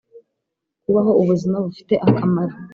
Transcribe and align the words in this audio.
kubaho 0.83 1.11
ubuzima 1.21 1.57
bufite 1.65 1.93
akamaro, 2.07 2.55